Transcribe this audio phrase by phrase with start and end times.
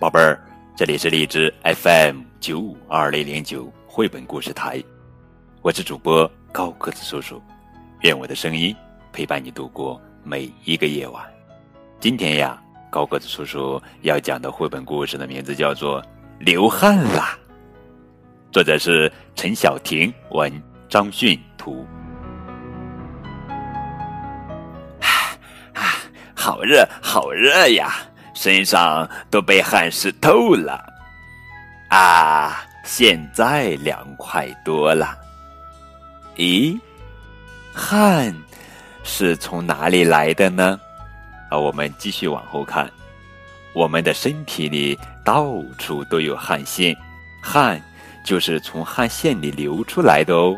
[0.00, 0.38] 宝贝儿，
[0.76, 4.80] 这里是荔枝 FM 九五二零零九绘本故事台，
[5.60, 7.42] 我是主播高个子叔叔，
[8.02, 8.72] 愿我的声音
[9.12, 11.20] 陪伴你度过每一个夜晚。
[11.98, 16.00] 今天呀，高个子叔叔要讲的绘本故事的名字叫做
[16.38, 17.36] 《流汗啦》，
[18.52, 21.84] 作者是陈晓婷，文张迅图。
[25.74, 25.82] 啊，
[26.36, 28.07] 好热，好热呀！
[28.40, 30.80] 身上都被汗湿透了，
[31.88, 32.62] 啊！
[32.84, 35.18] 现在凉快多了。
[36.36, 36.78] 咦，
[37.74, 38.32] 汗
[39.02, 40.78] 是从哪里来的呢？
[41.50, 42.88] 啊，我们继续往后看，
[43.72, 46.96] 我们的身体里到处都有汗腺，
[47.42, 47.82] 汗
[48.24, 50.56] 就是从汗腺里流出来的哦。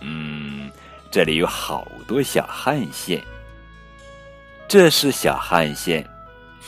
[0.00, 0.70] 嗯，
[1.10, 3.22] 这里有好多小汗腺，
[4.66, 6.02] 这是小汗腺。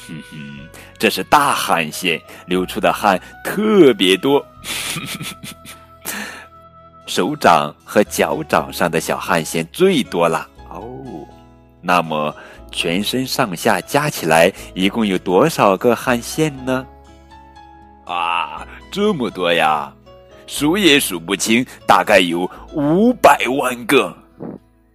[0.07, 4.45] 哼哼，这是大汗腺流出的汗特别多，
[7.07, 10.85] 手掌和脚掌上的小汗腺最多了哦。
[11.81, 12.35] 那么
[12.73, 16.85] 全身上下加起来一共有多少个汗腺呢？
[18.05, 19.93] 啊，这么多呀，
[20.47, 24.17] 数也数不清，大概有五百万个。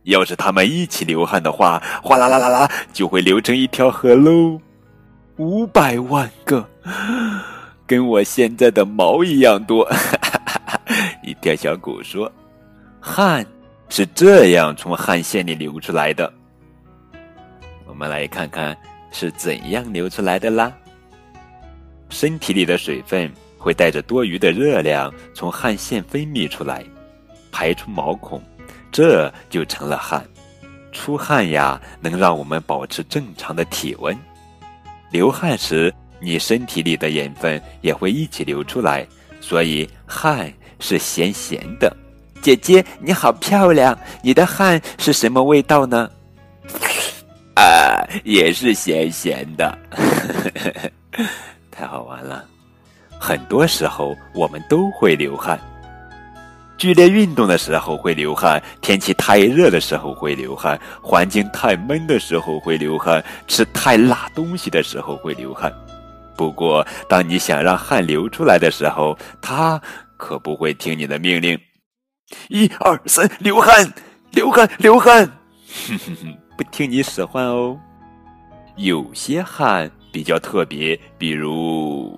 [0.03, 4.59] 要是它们一起流汗的话，哗啦啦啦啦，就会流成一条河喽。
[5.37, 6.67] 五百万个，
[7.87, 9.89] 跟我现在的毛一样多。
[11.23, 12.31] 一条小狗说
[12.99, 13.45] ：“汗
[13.89, 16.31] 是这样从汗腺里流出来的。”
[17.85, 18.75] 我们来看看
[19.11, 20.71] 是怎样流出来的啦。
[22.09, 26.83] 身体里的水分会带着多余的热量从汗腺分泌出来，
[27.51, 28.41] 排出毛孔，
[28.91, 30.23] 这就成了汗。
[30.91, 34.17] 出汗呀，能让我们保持正常的体温。
[35.11, 39.05] 流汗时，你身体里的盐分也会一起流出来，
[39.41, 41.95] 所以汗是咸咸的。
[42.41, 43.97] 姐姐，你好漂亮！
[44.23, 46.09] 你的汗是什么味道呢？
[47.55, 49.77] 啊，也是咸咸的，
[51.69, 52.45] 太好玩了。
[53.19, 55.59] 很多时候我们都会流汗。
[56.81, 65.71] 剧烈运动的时候会流汗，天气太热的时候会流汗，环境太闷的时候会流汗，吃太辣东西的时候会流汗。
[66.35, 69.79] 不过，当你想让汗流出来的时候，它
[70.17, 71.55] 可不会听你的命令。
[72.49, 73.93] 一二三，流汗，
[74.31, 75.23] 流汗，流汗，
[75.87, 77.79] 哼哼哼，不听你使唤哦。
[78.77, 82.11] 有些汗比较特别，比如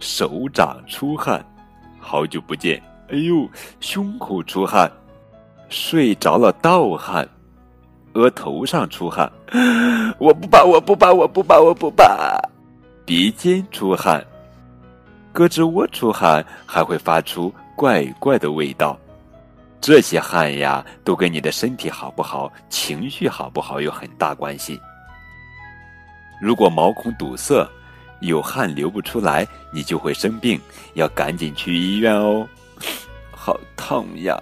[0.00, 1.40] 手掌出汗，
[2.00, 2.82] 好久不见。
[3.10, 3.48] 哎呦，
[3.80, 4.90] 胸口出汗，
[5.70, 7.26] 睡着了盗汗，
[8.12, 9.30] 额头上出汗，
[10.18, 12.04] 我不怕，我不怕，我不怕，我不怕。
[13.06, 14.22] 鼻尖出汗，
[15.32, 18.98] 胳肢窝出汗，还会发出怪怪的味道。
[19.80, 24.78] 这些汗呀，都跟你的身体好不好、情绪好不好有很大关系。
[26.42, 27.66] 如果毛孔堵塞，
[28.20, 30.60] 有汗流不出来，你就会生病，
[30.92, 32.46] 要赶紧去医院哦。
[33.48, 34.38] 好烫呀！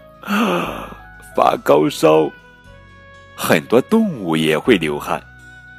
[1.36, 2.28] 发高烧。
[3.36, 5.22] 很多动物也会流汗，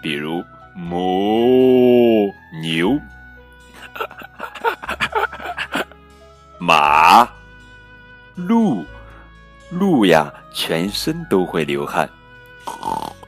[0.01, 0.41] 比如
[0.73, 2.97] 母牛、
[6.57, 7.27] 马、
[8.35, 8.85] 鹿。
[9.71, 12.09] 鹿呀，全身都会流汗。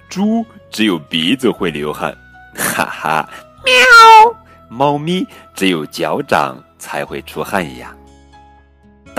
[0.07, 2.17] 猪只有鼻子会流汗。
[2.55, 3.29] 哈哈，
[3.65, 3.75] 喵！
[4.69, 7.93] 猫咪只有脚掌才会出汗呀。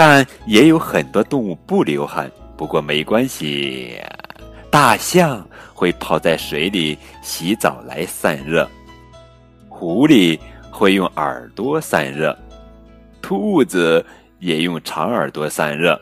[0.03, 4.01] 但也有很多动物不流汗，不过没关系。
[4.71, 8.67] 大象会泡在水里洗澡来散热，
[9.69, 10.41] 狐狸
[10.71, 12.35] 会用耳朵散热，
[13.21, 14.03] 兔子
[14.39, 16.01] 也用长耳朵散热，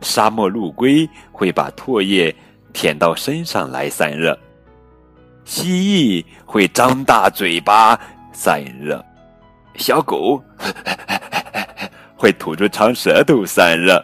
[0.00, 2.32] 沙漠陆龟会把唾液
[2.72, 4.38] 舔到身上来散热，
[5.44, 7.98] 蜥蜴会张大嘴巴
[8.32, 9.04] 散热，
[9.74, 10.40] 小狗。
[12.22, 14.00] 会吐出长舌头散热。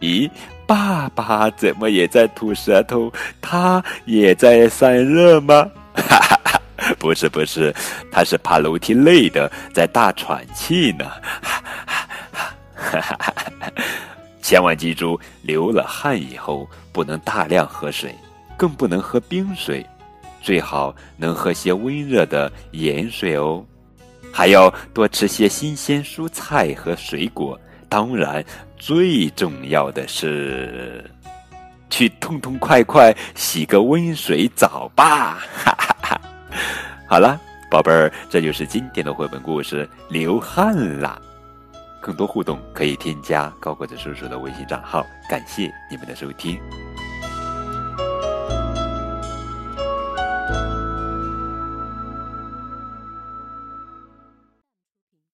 [0.00, 0.28] 咦，
[0.66, 3.12] 爸爸怎么也在吐舌头？
[3.40, 5.70] 他也在散热吗？
[5.94, 6.60] 哈哈哈，
[6.98, 7.72] 不是不是，
[8.10, 11.04] 他是爬楼梯累的，在大喘气呢。
[11.40, 12.08] 哈哈
[12.74, 13.72] 哈哈！
[14.42, 18.12] 千万记住，流了汗以后不能大量喝水，
[18.56, 19.86] 更不能喝冰水，
[20.42, 23.64] 最好能喝些温热的盐水哦。
[24.32, 28.44] 还要多吃些新鲜蔬菜和水果，当然，
[28.76, 31.04] 最重要的是，
[31.90, 35.38] 去痛痛快快洗个温水澡吧！
[35.52, 36.20] 哈哈哈。
[37.08, 37.40] 好了，
[37.70, 41.20] 宝贝儿，这就是今天的绘本故事《流汗啦》。
[42.00, 45.04] 更多互动可以添加高个子叔叔的微信账号。
[45.28, 46.58] 感谢你们的收听。